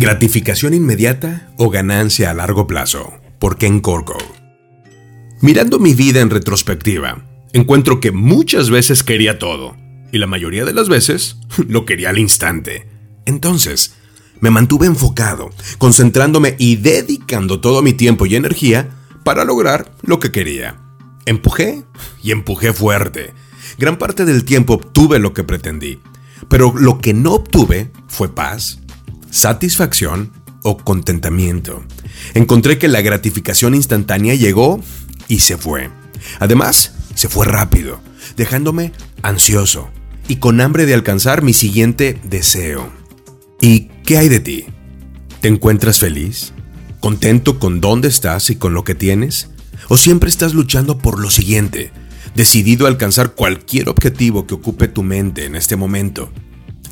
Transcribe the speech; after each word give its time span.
Gratificación 0.00 0.72
inmediata 0.72 1.52
o 1.58 1.68
ganancia 1.68 2.30
a 2.30 2.34
largo 2.34 2.66
plazo. 2.66 3.12
¿Por 3.38 3.58
Ken 3.58 3.80
Corco. 3.80 4.16
Mirando 5.42 5.78
mi 5.78 5.92
vida 5.92 6.22
en 6.22 6.30
retrospectiva, 6.30 7.26
encuentro 7.52 8.00
que 8.00 8.10
muchas 8.10 8.70
veces 8.70 9.02
quería 9.02 9.38
todo 9.38 9.76
y 10.10 10.16
la 10.16 10.26
mayoría 10.26 10.64
de 10.64 10.72
las 10.72 10.88
veces 10.88 11.36
lo 11.68 11.84
quería 11.84 12.08
al 12.08 12.18
instante. 12.18 12.88
Entonces, 13.26 13.92
me 14.40 14.48
mantuve 14.48 14.86
enfocado, 14.86 15.50
concentrándome 15.76 16.56
y 16.58 16.76
dedicando 16.76 17.60
todo 17.60 17.82
mi 17.82 17.92
tiempo 17.92 18.24
y 18.24 18.36
energía 18.36 18.88
para 19.22 19.44
lograr 19.44 19.92
lo 20.00 20.18
que 20.18 20.32
quería. 20.32 20.80
Empujé 21.26 21.84
y 22.22 22.30
empujé 22.30 22.72
fuerte. 22.72 23.34
Gran 23.76 23.98
parte 23.98 24.24
del 24.24 24.46
tiempo 24.46 24.72
obtuve 24.72 25.18
lo 25.18 25.34
que 25.34 25.44
pretendí, 25.44 26.00
pero 26.48 26.72
lo 26.74 27.00
que 27.00 27.12
no 27.12 27.34
obtuve 27.34 27.90
fue 28.08 28.34
paz, 28.34 28.79
satisfacción 29.30 30.32
o 30.62 30.76
contentamiento. 30.76 31.84
Encontré 32.34 32.78
que 32.78 32.88
la 32.88 33.00
gratificación 33.00 33.74
instantánea 33.74 34.34
llegó 34.34 34.80
y 35.28 35.40
se 35.40 35.56
fue. 35.56 35.90
Además, 36.38 36.92
se 37.14 37.28
fue 37.28 37.46
rápido, 37.46 38.00
dejándome 38.36 38.92
ansioso 39.22 39.90
y 40.28 40.36
con 40.36 40.60
hambre 40.60 40.86
de 40.86 40.94
alcanzar 40.94 41.42
mi 41.42 41.52
siguiente 41.52 42.20
deseo. 42.24 42.92
¿Y 43.60 43.88
qué 44.04 44.18
hay 44.18 44.28
de 44.28 44.40
ti? 44.40 44.66
¿Te 45.40 45.48
encuentras 45.48 45.98
feliz? 45.98 46.52
¿Contento 47.00 47.58
con 47.58 47.80
dónde 47.80 48.08
estás 48.08 48.50
y 48.50 48.56
con 48.56 48.74
lo 48.74 48.84
que 48.84 48.94
tienes? 48.94 49.50
¿O 49.88 49.96
siempre 49.96 50.28
estás 50.30 50.54
luchando 50.54 50.98
por 50.98 51.18
lo 51.18 51.30
siguiente, 51.30 51.92
decidido 52.34 52.86
a 52.86 52.90
alcanzar 52.90 53.34
cualquier 53.34 53.88
objetivo 53.88 54.46
que 54.46 54.54
ocupe 54.54 54.86
tu 54.88 55.02
mente 55.02 55.46
en 55.46 55.56
este 55.56 55.76
momento? 55.76 56.30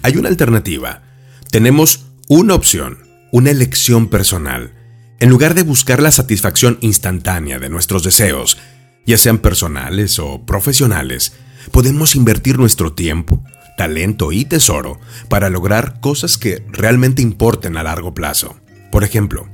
Hay 0.03 0.17
una 0.17 0.31
alternativa. 0.31 1.03
Tenemos 1.51 2.08
una 2.31 2.55
opción, 2.55 2.99
una 3.33 3.51
elección 3.51 4.09
personal. 4.09 4.75
En 5.19 5.31
lugar 5.31 5.55
de 5.55 5.63
buscar 5.63 6.03
la 6.03 6.11
satisfacción 6.11 6.77
instantánea 6.83 7.59
de 7.59 7.71
nuestros 7.71 8.03
deseos, 8.03 8.59
ya 9.07 9.17
sean 9.17 9.39
personales 9.39 10.19
o 10.19 10.45
profesionales, 10.45 11.33
podemos 11.73 12.15
invertir 12.15 12.59
nuestro 12.59 12.93
tiempo, 12.93 13.43
talento 13.79 14.31
y 14.31 14.45
tesoro 14.45 15.01
para 15.31 15.49
lograr 15.49 16.01
cosas 16.01 16.37
que 16.37 16.63
realmente 16.71 17.23
importen 17.23 17.79
a 17.79 17.83
largo 17.83 18.13
plazo. 18.13 18.61
Por 18.93 19.05
ejemplo, 19.05 19.49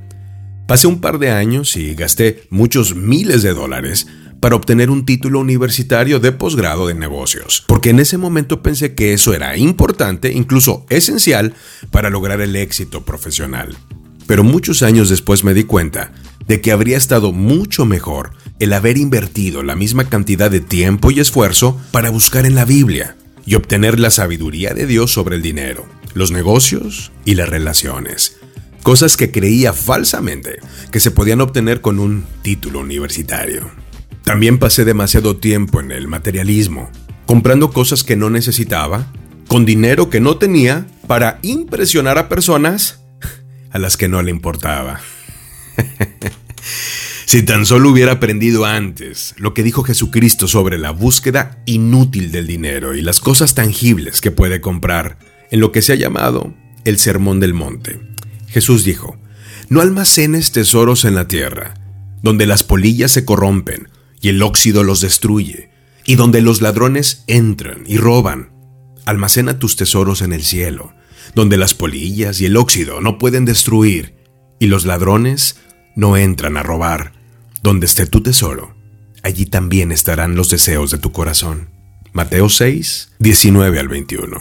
pasé 0.66 0.88
un 0.88 1.00
par 1.00 1.20
de 1.20 1.30
años 1.30 1.76
y 1.76 1.94
gasté 1.94 2.42
muchos 2.50 2.96
miles 2.96 3.42
de 3.42 3.54
dólares 3.54 4.08
para 4.44 4.56
obtener 4.56 4.90
un 4.90 5.06
título 5.06 5.40
universitario 5.40 6.20
de 6.20 6.30
posgrado 6.30 6.88
de 6.88 6.92
negocios, 6.92 7.64
porque 7.66 7.88
en 7.88 7.98
ese 7.98 8.18
momento 8.18 8.60
pensé 8.60 8.94
que 8.94 9.14
eso 9.14 9.32
era 9.32 9.56
importante, 9.56 10.34
incluso 10.34 10.84
esencial, 10.90 11.54
para 11.90 12.10
lograr 12.10 12.42
el 12.42 12.54
éxito 12.54 13.06
profesional. 13.06 13.74
Pero 14.26 14.44
muchos 14.44 14.82
años 14.82 15.08
después 15.08 15.44
me 15.44 15.54
di 15.54 15.64
cuenta 15.64 16.12
de 16.46 16.60
que 16.60 16.72
habría 16.72 16.98
estado 16.98 17.32
mucho 17.32 17.86
mejor 17.86 18.32
el 18.58 18.74
haber 18.74 18.98
invertido 18.98 19.62
la 19.62 19.76
misma 19.76 20.10
cantidad 20.10 20.50
de 20.50 20.60
tiempo 20.60 21.10
y 21.10 21.20
esfuerzo 21.20 21.80
para 21.90 22.10
buscar 22.10 22.44
en 22.44 22.54
la 22.54 22.66
Biblia 22.66 23.16
y 23.46 23.54
obtener 23.54 23.98
la 23.98 24.10
sabiduría 24.10 24.74
de 24.74 24.84
Dios 24.84 25.10
sobre 25.10 25.36
el 25.36 25.42
dinero, 25.42 25.86
los 26.12 26.32
negocios 26.32 27.12
y 27.24 27.36
las 27.36 27.48
relaciones. 27.48 28.36
Cosas 28.82 29.16
que 29.16 29.30
creía 29.30 29.72
falsamente 29.72 30.58
que 30.92 31.00
se 31.00 31.10
podían 31.10 31.40
obtener 31.40 31.80
con 31.80 31.98
un 31.98 32.26
título 32.42 32.80
universitario. 32.80 33.83
También 34.24 34.58
pasé 34.58 34.86
demasiado 34.86 35.36
tiempo 35.36 35.80
en 35.80 35.92
el 35.92 36.08
materialismo, 36.08 36.90
comprando 37.26 37.70
cosas 37.70 38.04
que 38.04 38.16
no 38.16 38.30
necesitaba, 38.30 39.12
con 39.48 39.66
dinero 39.66 40.08
que 40.08 40.18
no 40.18 40.38
tenía, 40.38 40.86
para 41.06 41.38
impresionar 41.42 42.16
a 42.16 42.30
personas 42.30 43.00
a 43.70 43.78
las 43.78 43.98
que 43.98 44.08
no 44.08 44.22
le 44.22 44.30
importaba. 44.30 45.00
si 47.26 47.42
tan 47.42 47.66
solo 47.66 47.90
hubiera 47.90 48.12
aprendido 48.12 48.64
antes 48.64 49.34
lo 49.36 49.52
que 49.52 49.62
dijo 49.62 49.82
Jesucristo 49.82 50.48
sobre 50.48 50.78
la 50.78 50.90
búsqueda 50.90 51.62
inútil 51.66 52.32
del 52.32 52.46
dinero 52.46 52.94
y 52.94 53.02
las 53.02 53.20
cosas 53.20 53.54
tangibles 53.54 54.22
que 54.22 54.30
puede 54.30 54.62
comprar, 54.62 55.18
en 55.50 55.60
lo 55.60 55.70
que 55.70 55.82
se 55.82 55.92
ha 55.92 55.96
llamado 55.96 56.54
el 56.86 56.98
Sermón 56.98 57.40
del 57.40 57.52
Monte. 57.52 58.00
Jesús 58.48 58.84
dijo, 58.84 59.18
no 59.68 59.82
almacenes 59.82 60.50
tesoros 60.50 61.04
en 61.04 61.14
la 61.14 61.28
tierra, 61.28 61.74
donde 62.22 62.46
las 62.46 62.64
polillas 62.64 63.12
se 63.12 63.26
corrompen 63.26 63.88
y 64.24 64.30
el 64.30 64.42
óxido 64.42 64.84
los 64.84 65.02
destruye, 65.02 65.68
y 66.06 66.14
donde 66.14 66.40
los 66.40 66.62
ladrones 66.62 67.24
entran 67.26 67.84
y 67.86 67.98
roban. 67.98 68.52
Almacena 69.04 69.58
tus 69.58 69.76
tesoros 69.76 70.22
en 70.22 70.32
el 70.32 70.42
cielo, 70.42 70.94
donde 71.34 71.58
las 71.58 71.74
polillas 71.74 72.40
y 72.40 72.46
el 72.46 72.56
óxido 72.56 73.02
no 73.02 73.18
pueden 73.18 73.44
destruir, 73.44 74.14
y 74.58 74.68
los 74.68 74.86
ladrones 74.86 75.56
no 75.94 76.16
entran 76.16 76.56
a 76.56 76.62
robar. 76.62 77.12
Donde 77.62 77.84
esté 77.84 78.06
tu 78.06 78.22
tesoro, 78.22 78.74
allí 79.22 79.44
también 79.44 79.92
estarán 79.92 80.36
los 80.36 80.48
deseos 80.48 80.90
de 80.90 80.96
tu 80.96 81.12
corazón. 81.12 81.68
Mateo 82.14 82.48
6, 82.48 83.16
19 83.18 83.78
al 83.78 83.88
21. 83.88 84.40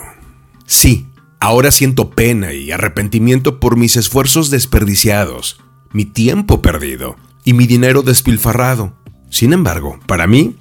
Sí, 0.66 1.08
ahora 1.42 1.72
siento 1.72 2.10
pena 2.12 2.54
y 2.54 2.72
arrepentimiento 2.72 3.60
por 3.60 3.76
mis 3.76 3.98
esfuerzos 3.98 4.50
desperdiciados, 4.50 5.60
mi 5.92 6.06
tiempo 6.06 6.62
perdido 6.62 7.18
y 7.44 7.52
mi 7.52 7.68
dinero 7.68 8.02
despilfarrado. 8.02 9.03
Sin 9.34 9.52
embargo, 9.52 10.00
para 10.06 10.28
mí, 10.28 10.58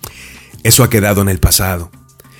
eso 0.62 0.82
ha 0.82 0.88
quedado 0.88 1.20
en 1.20 1.28
el 1.28 1.38
pasado. 1.38 1.90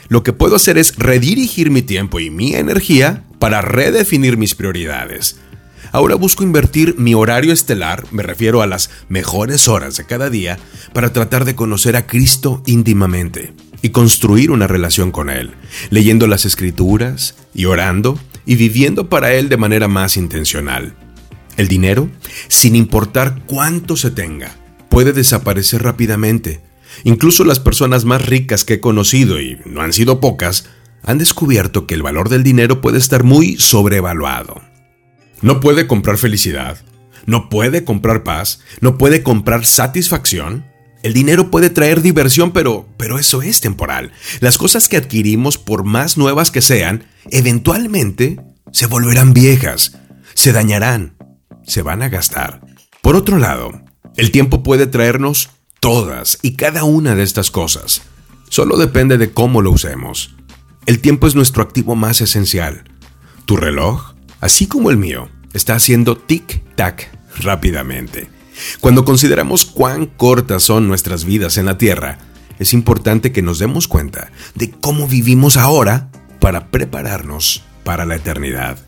Lo 0.09 0.23
que 0.23 0.33
puedo 0.33 0.57
hacer 0.57 0.79
es 0.79 0.97
redirigir 0.97 1.71
mi 1.71 1.83
tiempo 1.83 2.21
y 2.21 2.31
mi 2.31 2.55
energía 2.55 3.25
para 3.39 3.61
redefinir 3.61 4.39
mis 4.39 4.55
prioridades. 4.55 5.37
Ahora 5.93 6.15
busco 6.15 6.43
invertir 6.43 6.95
mi 6.97 7.13
horario 7.13 7.53
estelar, 7.53 8.07
me 8.13 8.23
refiero 8.23 8.63
a 8.63 8.67
las 8.67 8.89
mejores 9.11 9.69
horas 9.69 9.99
de 9.99 10.07
cada 10.07 10.31
día, 10.31 10.59
para 10.95 11.13
tratar 11.13 11.45
de 11.45 11.55
conocer 11.55 11.97
a 11.97 12.07
Cristo 12.07 12.63
íntimamente 12.65 13.53
y 13.83 13.91
construir 13.91 14.53
una 14.53 14.67
relación 14.67 15.11
con 15.11 15.29
Él, 15.29 15.53
leyendo 15.91 16.27
las 16.27 16.47
escrituras 16.47 17.35
y 17.53 17.67
orando 17.67 18.19
y 18.47 18.55
viviendo 18.55 19.11
para 19.11 19.35
Él 19.35 19.51
de 19.51 19.59
manera 19.59 19.87
más 19.87 20.17
intencional. 20.17 20.97
El 21.59 21.69
dinero, 21.69 22.09
sin 22.49 22.75
importar 22.75 23.43
cuánto 23.45 23.99
se 23.99 24.11
tenga, 24.11 24.62
puede 24.93 25.15
desaparecer 25.15 25.83
rápidamente. 25.83 26.61
Incluso 27.03 27.45
las 27.45 27.61
personas 27.61 28.05
más 28.05 28.27
ricas 28.27 28.63
que 28.63 28.75
he 28.75 28.81
conocido, 28.81 29.41
y 29.41 29.59
no 29.65 29.81
han 29.81 29.95
sido 29.95 30.21
pocas, 30.21 30.67
han 31.03 31.17
descubierto 31.17 31.87
que 31.87 31.95
el 31.95 32.03
valor 32.03 32.29
del 32.29 32.43
dinero 32.43 32.83
puede 32.83 32.99
estar 32.99 33.25
muy 33.25 33.57
sobrevaluado. 33.57 34.61
No 35.41 35.61
puede 35.61 35.87
comprar 35.87 36.19
felicidad, 36.19 36.77
no 37.25 37.49
puede 37.49 37.85
comprar 37.85 38.23
paz, 38.23 38.61
no 38.83 38.99
puede 38.99 39.23
comprar 39.23 39.65
satisfacción. 39.65 40.67
El 41.03 41.15
dinero 41.15 41.51
puede 41.51 41.71
traer 41.71 42.03
diversión, 42.03 42.53
pero, 42.53 42.87
pero 42.99 43.19
eso 43.19 43.41
es 43.41 43.63
temporal. 43.63 44.13
Las 44.41 44.59
cosas 44.59 44.91
que 44.91 44.99
adquirimos, 44.99 45.57
por 45.57 45.85
más 45.85 46.19
nuevas 46.19 46.51
que 46.51 46.61
sean, 46.61 47.07
eventualmente 47.31 48.37
se 48.73 48.85
volverán 48.85 49.33
viejas, 49.33 49.99
se 50.35 50.53
dañarán, 50.53 51.17
se 51.67 51.81
van 51.81 52.03
a 52.03 52.11
gastar. 52.11 52.61
Por 53.01 53.17
otro 53.17 53.39
lado, 53.39 53.73
el 54.17 54.31
tiempo 54.31 54.63
puede 54.63 54.87
traernos 54.87 55.51
todas 55.81 56.39
y 56.43 56.55
cada 56.55 56.85
una 56.85 57.15
de 57.15 57.23
estas 57.23 57.51
cosas. 57.51 58.03
Solo 58.49 58.77
depende 58.77 59.19
de 59.19 59.33
cómo 59.33 59.63
lo 59.63 59.71
usemos. 59.71 60.35
El 60.87 61.01
tiempo 61.01 61.27
es 61.27 61.35
nuestro 61.35 61.63
activo 61.63 61.95
más 61.95 62.21
esencial. 62.21 62.85
Tu 63.47 63.57
reloj, 63.57 64.15
así 64.41 64.67
como 64.67 64.91
el 64.91 64.97
mío, 64.97 65.29
está 65.55 65.75
haciendo 65.75 66.17
tic-tac 66.17 67.09
rápidamente. 67.41 68.29
Cuando 68.81 69.05
consideramos 69.05 69.65
cuán 69.65 70.07
cortas 70.07 70.63
son 70.63 70.89
nuestras 70.89 71.25
vidas 71.25 71.57
en 71.57 71.67
la 71.67 71.79
Tierra, 71.79 72.19
es 72.59 72.75
importante 72.75 73.33
que 73.33 73.43
nos 73.43 73.59
demos 73.59 73.89
cuenta 73.89 74.31
de 74.55 74.71
cómo 74.71 75.09
vivimos 75.09 75.57
ahora 75.57 76.11
para 76.39 76.71
prepararnos 76.71 77.65
para 77.85 78.05
la 78.05 78.17
eternidad. 78.17 78.79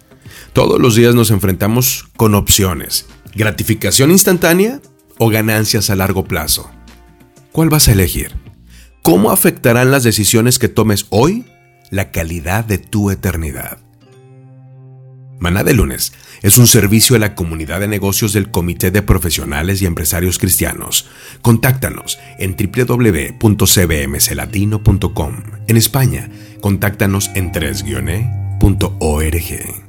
Todos 0.53 0.81
los 0.81 0.94
días 0.94 1.15
nos 1.15 1.31
enfrentamos 1.31 2.06
con 2.17 2.35
opciones. 2.35 3.06
Gratificación 3.35 4.11
instantánea 4.11 4.81
o 5.19 5.28
ganancias 5.28 5.90
a 5.90 5.96
largo 5.96 6.25
plazo? 6.25 6.70
¿Cuál 7.52 7.69
vas 7.69 7.88
a 7.88 7.93
elegir? 7.93 8.32
¿Cómo 9.02 9.31
afectarán 9.31 9.90
las 9.90 10.02
decisiones 10.02 10.58
que 10.58 10.69
tomes 10.69 11.06
hoy 11.11 11.44
la 11.90 12.11
calidad 12.11 12.64
de 12.64 12.78
tu 12.78 13.11
eternidad? 13.11 13.78
Maná 15.38 15.62
de 15.62 15.75
lunes 15.75 16.14
es 16.43 16.58
un 16.58 16.66
servicio 16.66 17.14
a 17.16 17.19
la 17.19 17.34
comunidad 17.34 17.81
de 17.81 17.88
negocios 17.88 18.32
del 18.32 18.50
Comité 18.50 18.90
de 18.90 19.02
Profesionales 19.02 19.82
y 19.82 19.87
Empresarios 19.87 20.38
Cristianos. 20.38 21.06
Contáctanos 21.43 22.19
en 22.38 22.56
www.cbmclatino.com. 22.56 25.43
En 25.67 25.76
España, 25.76 26.31
contáctanos 26.60 27.31
en 27.34 27.52
3-org. 27.52 29.83